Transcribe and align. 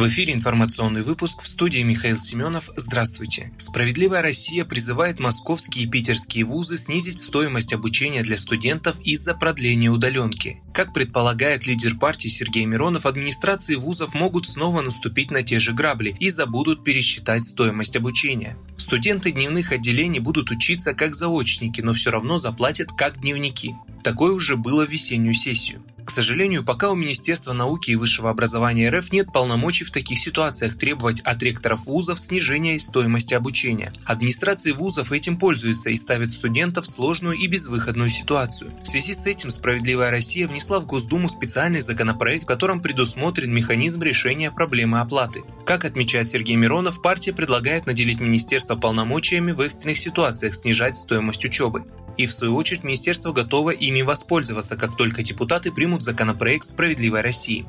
В 0.00 0.08
эфире 0.08 0.32
информационный 0.32 1.02
выпуск 1.02 1.42
в 1.42 1.46
студии 1.46 1.80
Михаил 1.80 2.16
Семенов. 2.16 2.70
Здравствуйте. 2.74 3.52
Справедливая 3.58 4.22
Россия 4.22 4.64
призывает 4.64 5.20
московские 5.20 5.84
и 5.84 5.86
питерские 5.86 6.46
вузы 6.46 6.78
снизить 6.78 7.18
стоимость 7.18 7.74
обучения 7.74 8.22
для 8.22 8.38
студентов 8.38 8.96
из-за 9.04 9.34
продления 9.34 9.90
удаленки. 9.90 10.62
Как 10.72 10.94
предполагает 10.94 11.66
лидер 11.66 11.98
партии 11.98 12.28
Сергей 12.28 12.64
Миронов, 12.64 13.04
администрации 13.04 13.74
вузов 13.74 14.14
могут 14.14 14.48
снова 14.48 14.80
наступить 14.80 15.30
на 15.30 15.42
те 15.42 15.58
же 15.58 15.74
грабли 15.74 16.16
и 16.18 16.30
забудут 16.30 16.82
пересчитать 16.82 17.42
стоимость 17.42 17.94
обучения. 17.94 18.56
Студенты 18.78 19.32
дневных 19.32 19.70
отделений 19.70 20.20
будут 20.20 20.50
учиться 20.50 20.94
как 20.94 21.14
заочники, 21.14 21.82
но 21.82 21.92
все 21.92 22.10
равно 22.10 22.38
заплатят 22.38 22.88
как 22.96 23.20
дневники. 23.20 23.74
Такое 24.02 24.32
уже 24.32 24.56
было 24.56 24.86
в 24.86 24.90
весеннюю 24.90 25.34
сессию. 25.34 25.82
К 26.10 26.12
сожалению, 26.12 26.64
пока 26.64 26.90
у 26.90 26.96
Министерства 26.96 27.52
науки 27.52 27.92
и 27.92 27.94
высшего 27.94 28.30
образования 28.30 28.90
РФ 28.90 29.12
нет 29.12 29.32
полномочий 29.32 29.84
в 29.84 29.92
таких 29.92 30.18
ситуациях 30.18 30.76
требовать 30.76 31.20
от 31.20 31.40
ректоров 31.40 31.86
вузов 31.86 32.18
снижения 32.18 32.80
стоимости 32.80 33.32
обучения. 33.34 33.92
Администрации 34.06 34.72
вузов 34.72 35.12
этим 35.12 35.36
пользуются 35.36 35.88
и 35.88 35.94
ставят 35.94 36.32
студентов 36.32 36.84
в 36.84 36.88
сложную 36.88 37.36
и 37.36 37.46
безвыходную 37.46 38.08
ситуацию. 38.10 38.72
В 38.82 38.88
связи 38.88 39.14
с 39.14 39.24
этим 39.24 39.50
«Справедливая 39.50 40.10
Россия» 40.10 40.48
внесла 40.48 40.80
в 40.80 40.86
Госдуму 40.86 41.28
специальный 41.28 41.80
законопроект, 41.80 42.42
в 42.42 42.48
котором 42.48 42.82
предусмотрен 42.82 43.54
механизм 43.54 44.02
решения 44.02 44.50
проблемы 44.50 44.98
оплаты. 44.98 45.44
Как 45.64 45.84
отмечает 45.84 46.26
Сергей 46.26 46.56
Миронов, 46.56 47.02
партия 47.02 47.32
предлагает 47.32 47.86
наделить 47.86 48.18
министерство 48.18 48.74
полномочиями 48.74 49.52
в 49.52 49.60
экстренных 49.60 49.98
ситуациях 49.98 50.56
снижать 50.56 50.96
стоимость 50.96 51.44
учебы 51.44 51.84
и 52.20 52.26
в 52.26 52.34
свою 52.34 52.54
очередь 52.54 52.84
министерство 52.84 53.32
готово 53.32 53.70
ими 53.70 54.02
воспользоваться, 54.02 54.76
как 54.76 54.94
только 54.94 55.22
депутаты 55.22 55.72
примут 55.72 56.02
законопроект 56.02 56.66
«Справедливой 56.66 57.22
России». 57.22 57.64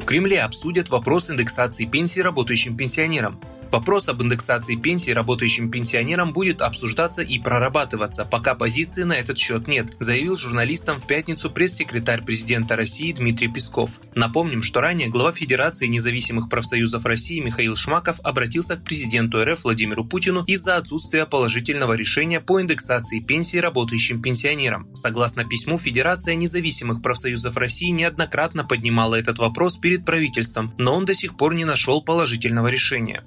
В 0.00 0.04
Кремле 0.04 0.42
обсудят 0.42 0.90
вопрос 0.90 1.30
индексации 1.30 1.84
пенсий 1.84 2.22
работающим 2.22 2.76
пенсионерам. 2.76 3.38
Вопрос 3.74 4.08
об 4.08 4.22
индексации 4.22 4.76
пенсий 4.76 5.12
работающим 5.12 5.68
пенсионерам 5.68 6.32
будет 6.32 6.62
обсуждаться 6.62 7.22
и 7.22 7.40
прорабатываться, 7.40 8.24
пока 8.24 8.54
позиции 8.54 9.02
на 9.02 9.14
этот 9.14 9.36
счет 9.36 9.66
нет, 9.66 9.96
заявил 9.98 10.36
журналистам 10.36 11.00
в 11.00 11.08
пятницу 11.08 11.50
пресс-секретарь 11.50 12.22
президента 12.22 12.76
России 12.76 13.10
Дмитрий 13.10 13.48
Песков. 13.48 14.00
Напомним, 14.14 14.62
что 14.62 14.80
ранее 14.80 15.08
глава 15.08 15.32
Федерации 15.32 15.88
независимых 15.88 16.48
профсоюзов 16.48 17.04
России 17.04 17.40
Михаил 17.40 17.74
Шмаков 17.74 18.20
обратился 18.20 18.76
к 18.76 18.84
президенту 18.84 19.44
РФ 19.44 19.64
Владимиру 19.64 20.04
Путину 20.04 20.44
из-за 20.46 20.76
отсутствия 20.76 21.26
положительного 21.26 21.94
решения 21.94 22.40
по 22.40 22.62
индексации 22.62 23.18
пенсий 23.18 23.58
работающим 23.58 24.22
пенсионерам. 24.22 24.88
Согласно 24.94 25.44
письму, 25.44 25.78
Федерация 25.78 26.36
независимых 26.36 27.02
профсоюзов 27.02 27.56
России 27.56 27.90
неоднократно 27.90 28.62
поднимала 28.62 29.16
этот 29.16 29.38
вопрос 29.38 29.78
перед 29.78 30.04
правительством, 30.04 30.72
но 30.78 30.94
он 30.94 31.06
до 31.06 31.12
сих 31.12 31.36
пор 31.36 31.54
не 31.54 31.64
нашел 31.64 32.00
положительного 32.00 32.68
решения. 32.68 33.24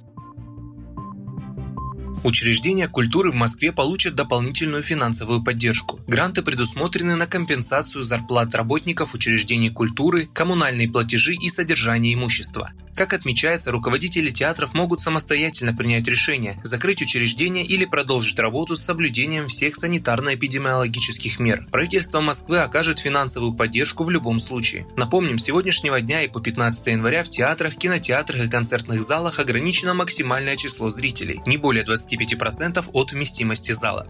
Учреждения 2.27 2.89
культуры 2.89 3.31
в 3.31 3.35
Москве 3.35 3.71
получат 3.71 4.13
дополнительную 4.13 4.83
финансовую 4.83 5.41
поддержку. 5.41 5.97
Гранты 6.07 6.41
предусмотрены 6.41 7.15
на 7.15 7.25
компенсацию 7.25 8.03
зарплат 8.03 8.53
работников 8.53 9.13
учреждений 9.13 9.69
культуры, 9.69 10.27
коммунальные 10.33 10.89
платежи 10.89 11.35
и 11.35 11.47
содержание 11.47 12.13
имущества. 12.13 12.73
Как 12.97 13.13
отмечается, 13.13 13.71
руководители 13.71 14.31
театров 14.31 14.73
могут 14.73 15.01
самостоятельно 15.01 15.71
принять 15.71 16.07
решение 16.07 16.59
закрыть 16.63 16.99
учреждение 16.99 17.63
или 17.63 17.85
продолжить 17.85 18.39
работу 18.39 18.75
с 18.75 18.83
соблюдением 18.83 19.47
всех 19.47 19.77
санитарно-эпидемиологических 19.77 21.39
мер. 21.39 21.67
Правительство 21.71 22.21
Москвы 22.21 22.57
окажет 22.57 22.97
финансовую 22.97 23.53
поддержку 23.53 24.03
в 24.03 24.09
любом 24.09 24.39
случае. 24.39 24.87
Напомним, 24.95 25.37
с 25.37 25.43
сегодняшнего 25.43 26.01
дня 26.01 26.23
и 26.23 26.27
по 26.27 26.41
15 26.41 26.87
января 26.87 27.23
в 27.23 27.29
театрах, 27.29 27.75
кинотеатрах 27.75 28.45
и 28.45 28.49
концертных 28.49 29.03
залах 29.03 29.37
ограничено 29.37 29.93
максимальное 29.93 30.55
число 30.55 30.89
зрителей– 30.89 31.39
не 31.45 31.57
более 31.57 31.83
25% 31.83 32.83
от 32.93 33.11
вместимости 33.11 33.73
зала. 33.73 34.07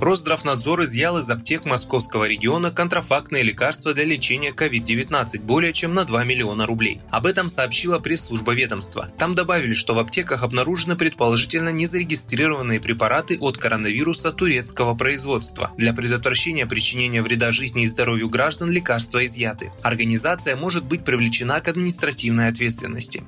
Росздравнадзор 0.00 0.84
изъял 0.84 1.18
из 1.18 1.28
аптек 1.28 1.64
московского 1.64 2.28
региона 2.28 2.70
контрафактные 2.70 3.42
лекарства 3.42 3.92
для 3.92 4.04
лечения 4.04 4.52
COVID-19 4.52 5.40
более 5.40 5.72
чем 5.72 5.92
на 5.92 6.04
2 6.04 6.22
миллиона 6.22 6.66
рублей. 6.66 7.00
Об 7.10 7.26
этом 7.26 7.48
сообщила 7.48 7.98
пресс-служба 7.98 8.54
ведомства. 8.54 9.10
Там 9.18 9.34
добавили, 9.34 9.74
что 9.74 9.94
в 9.94 9.98
аптеках 9.98 10.44
обнаружены 10.44 10.94
предположительно 10.94 11.70
незарегистрированные 11.70 12.80
препараты 12.80 13.38
от 13.40 13.58
коронавируса 13.58 14.30
турецкого 14.30 14.94
производства. 14.94 15.72
Для 15.76 15.92
предотвращения 15.92 16.66
причинения 16.66 17.20
вреда 17.20 17.50
жизни 17.50 17.82
и 17.82 17.86
здоровью 17.86 18.28
граждан 18.28 18.70
лекарства 18.70 19.24
изъяты. 19.24 19.72
Организация 19.82 20.54
может 20.54 20.84
быть 20.84 21.04
привлечена 21.04 21.60
к 21.60 21.66
административной 21.66 22.48
ответственности. 22.48 23.24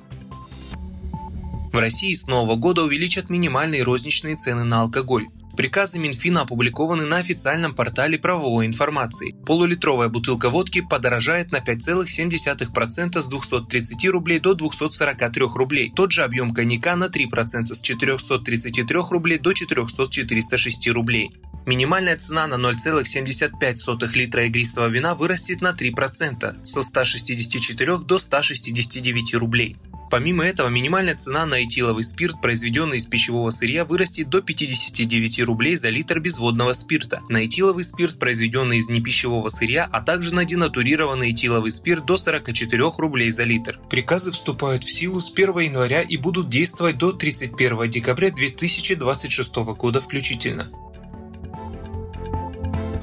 В 1.73 1.77
России 1.77 2.13
с 2.13 2.27
нового 2.27 2.55
года 2.55 2.83
увеличат 2.83 3.29
минимальные 3.29 3.83
розничные 3.83 4.37
цены 4.37 4.63
на 4.63 4.81
алкоголь. 4.81 5.27
Приказы 5.61 5.99
Минфина 5.99 6.41
опубликованы 6.41 7.05
на 7.05 7.17
официальном 7.17 7.75
портале 7.75 8.17
правовой 8.17 8.65
информации. 8.65 9.35
Полулитровая 9.45 10.09
бутылка 10.09 10.49
водки 10.49 10.81
подорожает 10.81 11.51
на 11.51 11.57
5,7% 11.57 13.21
с 13.21 13.27
230 13.27 14.05
рублей 14.07 14.39
до 14.39 14.55
243 14.55 15.45
рублей. 15.53 15.93
Тот 15.95 16.13
же 16.13 16.23
объем 16.23 16.55
коньяка 16.55 16.95
на 16.95 17.09
3% 17.09 17.75
с 17.75 17.79
433 17.79 18.99
рублей 19.11 19.37
до 19.37 19.53
406 19.53 20.87
рублей. 20.87 21.29
Минимальная 21.67 22.17
цена 22.17 22.47
на 22.47 22.55
0,75 22.55 24.15
литра 24.15 24.47
игристого 24.47 24.87
вина 24.87 25.13
вырастет 25.13 25.61
на 25.61 25.73
3% 25.73 26.65
со 26.65 26.81
164 26.81 27.99
до 27.99 28.17
169 28.17 29.35
рублей. 29.35 29.77
Помимо 30.11 30.43
этого, 30.43 30.67
минимальная 30.67 31.15
цена 31.15 31.45
на 31.45 31.63
этиловый 31.63 32.03
спирт, 32.03 32.41
произведенный 32.41 32.97
из 32.97 33.05
пищевого 33.05 33.49
сырья, 33.49 33.85
вырастет 33.85 34.27
до 34.27 34.41
59 34.41 35.39
рублей 35.43 35.77
за 35.77 35.87
литр 35.87 36.19
безводного 36.19 36.73
спирта. 36.73 37.21
На 37.29 37.45
этиловый 37.45 37.85
спирт, 37.85 38.19
произведенный 38.19 38.79
из 38.79 38.89
непищевого 38.89 39.47
сырья, 39.47 39.87
а 39.89 40.01
также 40.01 40.33
на 40.35 40.43
денатурированный 40.43 41.29
этиловый 41.29 41.71
спирт 41.71 42.05
до 42.05 42.17
44 42.17 42.91
рублей 42.97 43.31
за 43.31 43.45
литр. 43.45 43.79
Приказы 43.89 44.31
вступают 44.31 44.83
в 44.83 44.91
силу 44.91 45.21
с 45.21 45.31
1 45.31 45.59
января 45.59 46.01
и 46.01 46.17
будут 46.17 46.49
действовать 46.49 46.97
до 46.97 47.13
31 47.13 47.89
декабря 47.89 48.31
2026 48.31 49.55
года 49.77 50.01
включительно. 50.01 50.67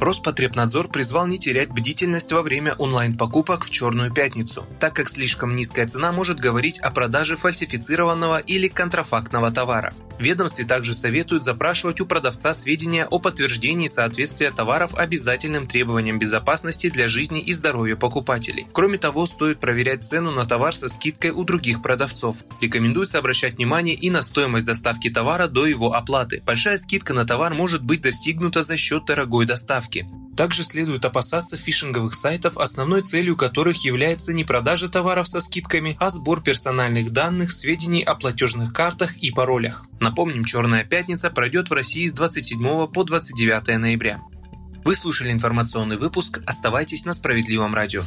Роспотребнадзор 0.00 0.88
призвал 0.88 1.26
не 1.26 1.38
терять 1.38 1.70
бдительность 1.70 2.32
во 2.32 2.42
время 2.42 2.75
онлайн-покупок 2.75 3.64
в 3.64 3.70
Черную 3.70 4.12
пятницу, 4.12 4.64
так 4.78 4.94
как 4.94 5.09
слишком 5.09 5.54
низкая 5.54 5.86
цена 5.86 6.12
может 6.12 6.38
говорить 6.38 6.78
о 6.78 6.91
продаже 6.91 7.36
фальсифицированного 7.36 8.38
или 8.38 8.69
контрафактного 8.69 9.50
товара. 9.50 9.92
Ведомстве 10.19 10.65
также 10.65 10.95
советуют 10.95 11.45
запрашивать 11.45 12.01
у 12.01 12.06
продавца 12.06 12.53
сведения 12.53 13.06
о 13.06 13.19
подтверждении 13.19 13.87
соответствия 13.87 14.51
товаров 14.51 14.95
обязательным 14.95 15.67
требованиям 15.67 16.19
безопасности 16.19 16.91
для 16.91 17.06
жизни 17.06 17.41
и 17.41 17.53
здоровья 17.53 17.97
покупателей. 17.97 18.67
Кроме 18.73 18.99
того, 18.99 19.27
стоит 19.27 19.61
проверять 19.61 20.03
цену 20.03 20.31
на 20.31 20.45
товар 20.45 20.75
со 20.75 20.89
скидкой 20.89 21.31
у 21.31 21.45
других 21.45 21.83
продавцов. 21.83 22.39
Рекомендуется 22.61 23.19
обращать 23.19 23.56
внимание 23.56 23.95
и 23.95 24.11
на 24.11 24.23
стоимость 24.23 24.67
доставки 24.67 25.09
товара 25.09 25.47
до 25.47 25.67
его 25.67 25.95
оплаты. 25.95 26.43
Большая 26.45 26.79
скидка 26.79 27.15
на 27.15 27.25
товар 27.25 27.55
может 27.55 27.83
быть 27.83 28.00
достигнута 28.00 28.62
за 28.62 28.77
счет 28.77 29.05
дорогой 29.05 29.47
доставки. 29.47 30.06
Также 30.38 30.62
следует 30.62 31.04
опасаться 31.04 31.56
фишинговых 31.56 32.15
сайтов, 32.15 32.59
основной 32.59 33.03
целью 33.03 33.37
которых 33.37 33.84
является 33.84 34.32
не 34.32 34.44
продажа 34.44 34.88
товаров 34.88 35.26
со 35.26 35.40
скидками, 35.40 35.96
а 35.99 36.11
сбор 36.11 36.40
персональных 36.40 37.12
данных, 37.12 37.50
сведений 37.50 38.05
о 38.05 38.14
платежных 38.14 38.73
картах 38.73 39.17
и 39.17 39.32
паролях. 39.32 39.85
Напомним, 39.99 40.44
Черная 40.44 40.85
пятница 40.85 41.31
пройдет 41.31 41.70
в 41.70 41.73
России 41.73 42.06
с 42.06 42.12
27 42.12 42.87
по 42.87 43.02
29 43.02 43.79
ноября. 43.81 44.20
Вы 44.85 44.94
слушали 44.94 45.32
информационный 45.32 45.96
выпуск. 45.96 46.40
Оставайтесь 46.46 47.05
на 47.05 47.14
справедливом 47.14 47.75
радио. 47.75 48.05